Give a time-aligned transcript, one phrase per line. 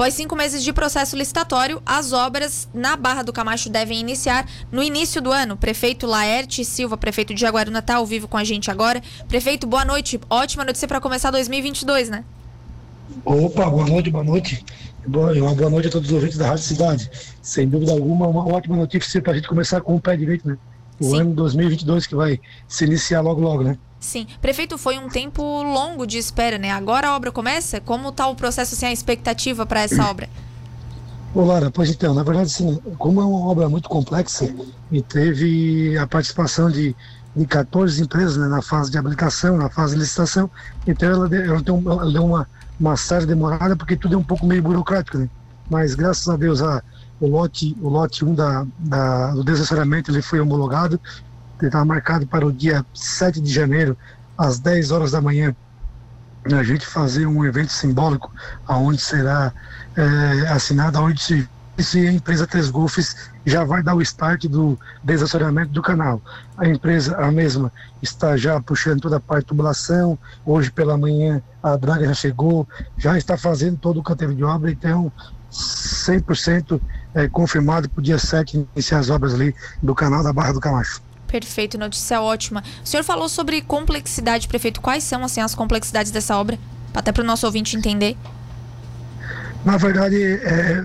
[0.00, 4.82] Após cinco meses de processo licitatório, as obras na Barra do Camacho devem iniciar no
[4.82, 5.58] início do ano.
[5.58, 9.02] Prefeito Laerte Silva, prefeito de Jaguaruna, está ao vivo com a gente agora.
[9.28, 10.18] Prefeito, boa noite.
[10.30, 12.24] Ótima notícia para começar 2022, né?
[13.26, 14.64] Opa, boa noite, boa noite.
[15.06, 17.10] Boa, uma boa noite a todos os ouvintes da Rádio Cidade.
[17.42, 20.56] Sem dúvida alguma, uma ótima notícia para a gente começar com o pé direito, né?
[21.00, 21.20] O Sim.
[21.20, 22.38] ano 2022 que vai
[22.68, 23.78] se iniciar logo, logo, né?
[23.98, 24.26] Sim.
[24.40, 26.70] Prefeito, foi um tempo longo de espera, né?
[26.70, 27.80] Agora a obra começa?
[27.80, 30.28] Como está o processo, assim, a expectativa para essa obra?
[31.34, 34.52] Ô Lara, pois então, na verdade, assim, como é uma obra muito complexa
[34.90, 36.96] e teve a participação de,
[37.36, 40.50] de 14 empresas né, na fase de habilitação, na fase de licitação,
[40.86, 42.48] então ela, deu, ela deu, ela deu uma,
[42.80, 45.28] uma série demorada porque tudo é um pouco meio burocrático, né?
[45.70, 46.82] Mas graças a Deus a,
[47.20, 50.98] o lote o lote 1 da, da, do desassoramento ele foi homologado,
[51.58, 53.96] ele estava marcado para o dia 7 de janeiro,
[54.36, 55.54] às 10 horas da manhã,
[56.44, 58.32] a gente fazer um evento simbólico,
[58.66, 59.52] aonde será
[59.94, 61.46] é, assinado, aonde
[61.78, 66.20] se a empresa Três Golfes já vai dar o start do desassoramento do canal.
[66.56, 70.18] A empresa, a mesma, está já puxando toda a parte de tubulação.
[70.44, 74.70] Hoje pela manhã a draga já chegou, já está fazendo todo o canteiro de obra,
[74.70, 75.12] então
[75.50, 76.80] 100%
[77.14, 80.60] é, confirmado para o dia 7 iniciar as obras ali do canal da Barra do
[80.60, 81.02] Camacho.
[81.26, 82.62] Perfeito, notícia ótima.
[82.84, 84.80] O senhor falou sobre complexidade, prefeito.
[84.80, 86.58] Quais são assim as complexidades dessa obra?
[86.92, 88.16] Até para o nosso ouvinte entender.
[89.64, 90.80] Na verdade, é,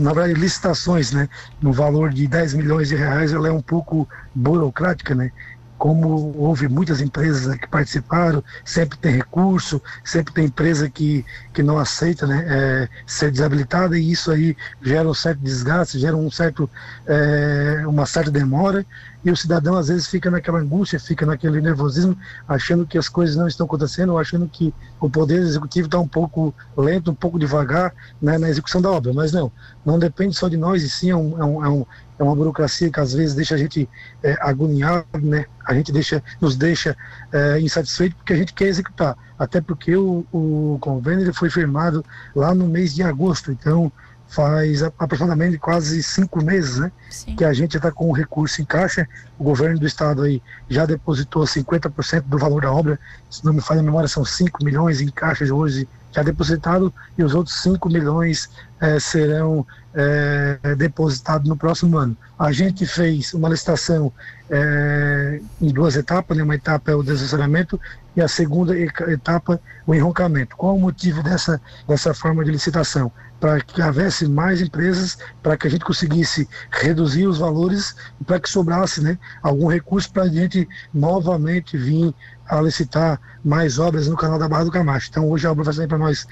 [0.00, 1.28] na verdade, licitações, né,
[1.62, 5.30] no valor de 10 milhões de reais, ela é um pouco burocrática, né?
[5.80, 11.78] Como houve muitas empresas que participaram, sempre tem recurso, sempre tem empresa que, que não
[11.78, 16.68] aceita né, é, ser desabilitada e isso aí gera um certo desgaste, gera um certo,
[17.06, 18.84] é, uma certa demora
[19.24, 22.16] e o cidadão às vezes fica naquela angústia, fica naquele nervosismo,
[22.48, 26.54] achando que as coisas não estão acontecendo, achando que o poder executivo está um pouco
[26.76, 29.52] lento, um pouco devagar né, na execução da obra, mas não,
[29.84, 31.86] não depende só de nós, e sim é um, é um, é
[32.20, 33.88] é uma burocracia que às vezes deixa a gente
[34.22, 35.46] é, agoniado, né?
[35.66, 36.94] A gente deixa, nos deixa
[37.32, 39.16] é, insatisfeito porque a gente quer executar.
[39.38, 42.04] Até porque o, o convênio ele foi firmado
[42.36, 43.90] lá no mês de agosto, então
[44.30, 46.92] faz aproximadamente quase cinco meses, né?
[47.10, 47.34] Sim.
[47.34, 49.06] Que a gente está com o recurso em caixa.
[49.36, 52.98] O governo do estado aí já depositou 50% do valor da obra.
[53.28, 57.22] Se não me falha a memória, são 5 milhões em caixas hoje já depositado e
[57.22, 58.48] os outros 5 milhões
[58.80, 62.16] é, serão é, depositados no próximo ano.
[62.38, 64.12] A gente fez uma licitação
[64.48, 66.42] é, em duas etapas, né?
[66.42, 67.78] uma etapa é o desassessoramento
[68.16, 70.56] e a segunda etapa o enroncamento.
[70.56, 73.12] Qual o motivo dessa, dessa forma de licitação?
[73.38, 78.40] Para que houvesse mais empresas, para que a gente conseguisse reduzir os valores e para
[78.40, 82.14] que sobrasse né, algum recurso para a gente novamente vir
[82.46, 85.08] a licitar mais obras no canal da Barra do Camacho.
[85.08, 86.26] Então hoje a obra vai sair para nós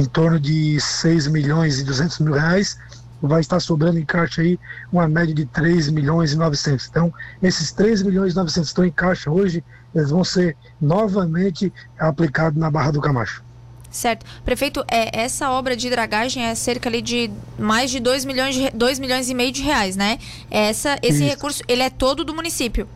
[0.00, 2.78] em torno de 6 milhões e 200 mil reais,
[3.20, 4.58] vai estar sobrando em caixa aí
[4.92, 6.86] uma média de 3 milhões e 900.
[6.86, 7.12] Então,
[7.42, 9.64] esses 3 milhões e 900 estão em caixa hoje,
[9.94, 13.42] eles vão ser novamente aplicados na Barra do Camacho.
[13.90, 14.26] Certo.
[14.44, 18.70] Prefeito, é, essa obra de dragagem é cerca ali de mais de 2 milhões, de,
[18.70, 20.18] 2 milhões e meio de reais, né?
[20.50, 21.24] Essa, esse Isso.
[21.24, 22.86] recurso, ele é todo do município?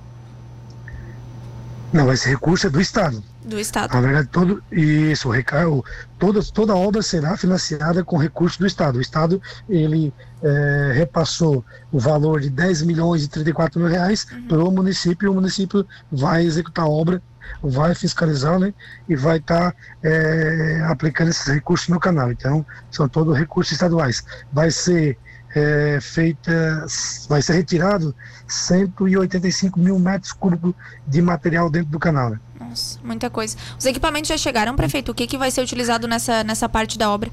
[1.92, 3.22] Não, esse recurso é do Estado.
[3.44, 3.92] Do Estado.
[3.92, 5.84] Na verdade, todo, isso, o,
[6.18, 8.98] toda, toda obra será financiada com recurso do Estado.
[8.98, 10.12] O Estado, ele
[10.42, 14.46] é, repassou o valor de 10 milhões e 34 mil reais uhum.
[14.46, 17.20] para o município, e o município vai executar a obra,
[17.62, 18.72] vai fiscalizar, né,
[19.08, 22.30] e vai estar tá, é, aplicando esses recursos no canal.
[22.30, 24.24] Então, são todos recursos estaduais.
[24.52, 25.18] Vai ser
[25.54, 26.86] é, feita,
[27.28, 28.14] vai ser retirado
[28.46, 30.74] 185 mil metros cúbicos
[31.06, 32.30] de material dentro do canal.
[32.30, 32.40] Né?
[32.58, 33.56] Nossa, muita coisa.
[33.78, 35.12] Os equipamentos já chegaram, prefeito?
[35.12, 37.30] O que, que vai ser utilizado nessa, nessa parte da obra?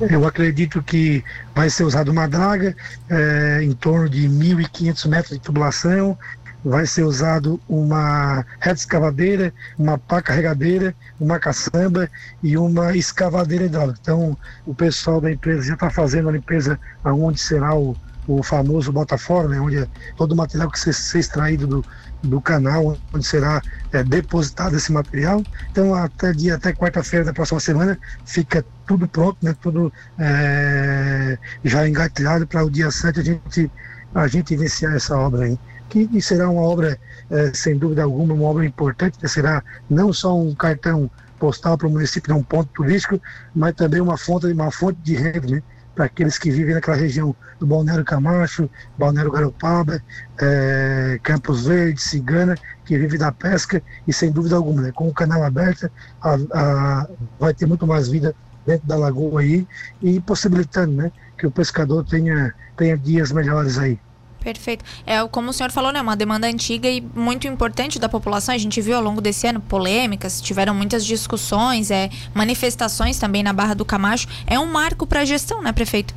[0.00, 1.22] Eu acredito que
[1.54, 2.74] vai ser usado uma draga,
[3.08, 6.18] é, em torno de 1.500 metros de tubulação,
[6.64, 12.08] vai ser usado uma reta escavadeira, uma pá carregadeira, uma caçamba
[12.42, 13.98] e uma escavadeira hidráulica.
[14.02, 17.96] Então, o pessoal da empresa já está fazendo a limpeza aonde será o,
[18.26, 21.84] o famoso Botafora, né, onde é todo o material que ser, extraído do,
[22.22, 23.62] do canal, onde será
[23.92, 25.42] é, depositado esse material.
[25.70, 31.88] Então, até dia, até quarta-feira da próxima semana, fica tudo pronto, né, tudo é, já
[31.88, 33.70] engatilhado para o dia 7 a gente,
[34.14, 35.58] a gente iniciar essa obra aí
[35.90, 36.98] que será uma obra,
[37.30, 41.88] eh, sem dúvida alguma, uma obra importante, que será não só um cartão postal para
[41.88, 43.20] o município, um ponto turístico,
[43.54, 45.62] mas também uma fonte, uma fonte de renda, né?
[45.94, 50.02] para aqueles que vivem naquela região do Balneário Camacho, Balneário Garopaba,
[50.40, 52.54] eh, Campos Verdes, Cigana,
[52.84, 55.90] que vive da pesca e sem dúvida alguma, né, com o canal aberto,
[56.22, 57.08] a, a,
[57.38, 58.34] vai ter muito mais vida
[58.66, 59.66] dentro da lagoa aí
[60.00, 63.98] e possibilitando, né, que o pescador tenha, tenha dias melhores aí.
[64.40, 64.84] Perfeito.
[65.06, 66.00] É como o senhor falou, né?
[66.00, 68.54] Uma demanda antiga e muito importante da população.
[68.54, 73.52] A gente viu ao longo desse ano polêmicas, tiveram muitas discussões, é, manifestações também na
[73.52, 74.26] Barra do Camacho.
[74.46, 76.14] É um marco para a gestão, né, prefeito?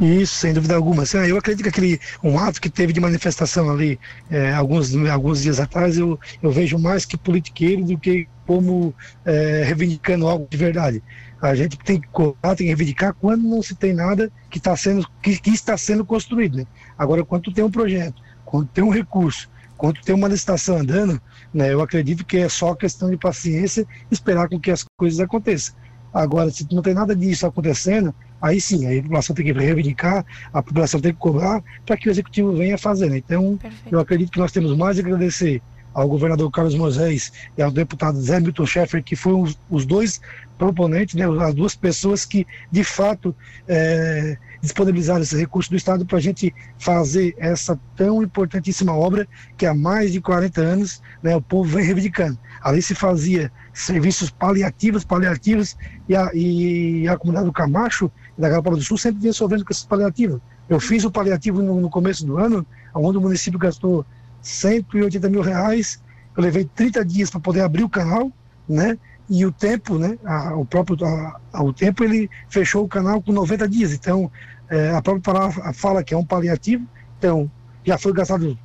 [0.00, 1.04] Isso, sem dúvida alguma.
[1.04, 3.98] Assim, eu acredito que aquele um ato que teve de manifestação ali
[4.30, 9.62] é, alguns, alguns dias atrás, eu, eu vejo mais que politiqueiro do que como é,
[9.64, 11.02] reivindicando algo de verdade.
[11.40, 14.76] A gente tem que cobrar, tem que reivindicar quando não se tem nada que, tá
[14.76, 16.58] sendo, que, que está sendo construído.
[16.58, 16.66] Né?
[16.98, 21.20] Agora, quando tem um projeto, quando tem um recurso, quando tem uma licitação andando,
[21.52, 25.74] né, eu acredito que é só questão de paciência esperar com que as coisas aconteçam.
[26.12, 30.24] Agora, se não tem nada disso acontecendo, aí sim, aí a população tem que reivindicar,
[30.50, 33.10] a população tem que cobrar para que o executivo venha fazendo.
[33.10, 33.18] Né?
[33.18, 33.94] Então, Perfeito.
[33.94, 35.60] eu acredito que nós temos mais a agradecer
[35.96, 40.20] ao governador Carlos Moisés e ao deputado Zé Milton Schaeffer, que foram os, dois
[40.58, 43.34] proponentes, né, as duas pessoas que, de fato,
[43.66, 49.26] é, disponibilizaram esse recurso do Estado para a gente fazer essa tão importantíssima obra
[49.56, 52.38] que há mais de 40 anos né, o povo vem reivindicando.
[52.60, 58.70] Ali se fazia serviços paliativos, paliativos, e a, e a comunidade do Camacho da Galapa
[58.72, 60.42] do Sul sempre vinha sofrendo com esses paliativos.
[60.68, 64.04] Eu fiz o paliativo no, no começo do ano, onde o município gastou
[64.46, 66.00] 180 mil reais.
[66.36, 68.30] Eu levei 30 dias para poder abrir o canal,
[68.68, 68.96] né?
[69.28, 70.16] E o tempo, né?
[70.24, 73.92] A, o próprio a, a, o tempo ele fechou o canal com 90 dias.
[73.92, 74.30] Então
[74.68, 76.86] é, a própria palavra fala que é um paliativo.
[77.18, 77.50] Então
[77.84, 78.56] já foi gastado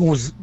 [0.00, 0.34] uns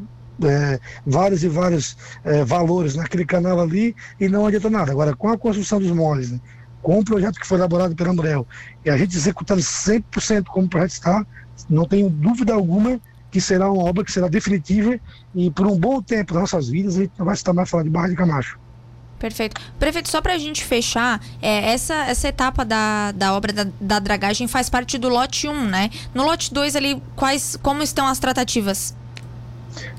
[0.43, 4.91] é, vários e vários é, valores naquele canal ali e não adianta nada.
[4.91, 6.39] Agora com a construção dos moles, né,
[6.81, 8.47] com o projeto que foi elaborado pela Ambrel
[8.85, 11.25] e a gente executando 100% como o projeto está,
[11.69, 12.99] não tenho dúvida alguma
[13.31, 14.99] que será uma obra que será definitiva
[15.35, 17.85] e por um bom tempo das nossas vidas a gente não vai estar mais falando
[17.85, 18.59] de Barra de Camacho.
[19.19, 19.59] Perfeito.
[19.77, 23.99] Prefeito, só para a gente fechar, é, essa, essa etapa da, da obra da, da
[23.99, 25.89] dragagem faz parte do lote 1, né?
[26.13, 28.95] No lote 2 ali, quais, como estão as tratativas?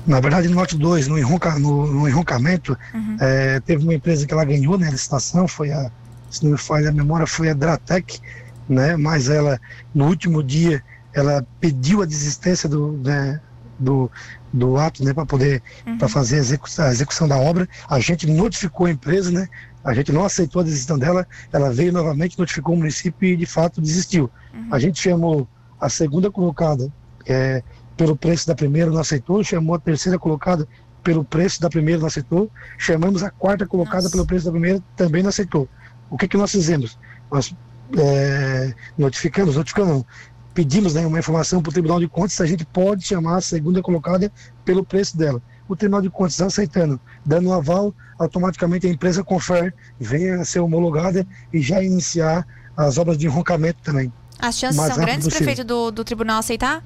[0.07, 3.17] Na verdade, no lote 2, no, enronca, no, no enroncamento, uhum.
[3.19, 5.91] é, teve uma empresa que ela ganhou né, a licitação, foi a,
[6.29, 8.19] se não me falha a memória, foi a Dratec,
[8.67, 8.97] né?
[8.97, 9.59] Mas ela,
[9.93, 10.83] no último dia,
[11.13, 13.39] ela pediu a desistência do, né,
[13.79, 14.09] do,
[14.51, 15.97] do ato né, para poder uhum.
[15.97, 17.67] para fazer a execução, a execução, da obra.
[17.89, 19.47] A gente notificou a empresa, né?
[19.83, 23.45] A gente não aceitou a desistência dela, ela veio novamente, notificou o município e de
[23.45, 24.29] fato desistiu.
[24.53, 24.67] Uhum.
[24.71, 25.47] A gente chamou
[25.79, 26.91] a segunda colocada
[27.25, 27.63] é,
[27.97, 30.67] pelo preço da primeira, não aceitou, chamou a terceira colocada
[31.03, 34.11] pelo preço da primeira, não aceitou, chamamos a quarta colocada Nossa.
[34.11, 35.67] pelo preço da primeira, também não aceitou.
[36.09, 36.97] O que, que nós fizemos?
[37.31, 37.55] Nós
[37.97, 40.05] é, notificamos, notificamos,
[40.53, 43.41] pedimos né, uma informação para o Tribunal de Contas se a gente pode chamar a
[43.41, 44.31] segunda colocada
[44.65, 45.41] pelo preço dela.
[45.67, 50.59] O Tribunal de Contas aceitando, dando um aval, automaticamente a empresa confere, venha a ser
[50.59, 52.45] homologada e já iniciar
[52.75, 54.11] as obras de enroncamento também.
[54.39, 55.45] As chances são grandes, possível.
[55.45, 56.83] prefeito, do, do tribunal aceitar?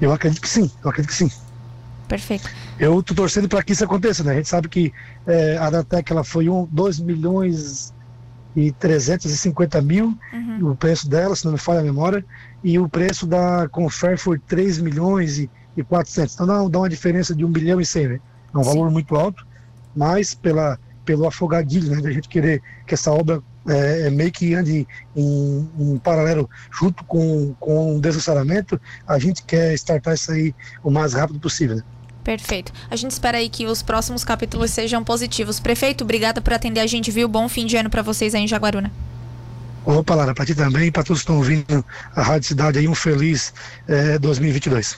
[0.00, 1.30] Eu acredito que sim, eu acredito que sim.
[2.08, 2.48] Perfeito.
[2.78, 4.32] Eu estou torcendo para que isso aconteça, né?
[4.32, 4.92] A gente sabe que
[5.26, 7.92] é, a Datec ela foi um, 2 milhões
[8.56, 10.70] e 350 mil, uhum.
[10.70, 12.24] o preço dela, se não me falha a memória,
[12.64, 16.34] e o preço da Confer foi 3 milhões e, e 400.
[16.34, 18.20] Então dá, dá uma diferença de 1 bilhão e 100, né?
[18.54, 18.70] É um Sim.
[18.70, 19.46] valor muito alto,
[19.94, 24.54] mas pela, pelo afogadilho, né, da gente querer que essa obra é, é meio que
[24.54, 30.54] ande em, em, paralelo junto com, com o desassoramento, a gente quer startar isso aí
[30.82, 31.76] o mais rápido possível.
[31.76, 31.82] Né?
[32.26, 32.72] Perfeito.
[32.90, 35.60] A gente espera aí que os próximos capítulos sejam positivos.
[35.60, 37.28] Prefeito, obrigada por atender a gente, viu?
[37.28, 38.90] Bom fim de ano para vocês aí em Jaguaruna.
[39.84, 41.84] Opa, Lara, para ti também, para todos que estão ouvindo
[42.16, 43.54] a Rádio Cidade aí, um feliz
[43.86, 44.94] é, 2022.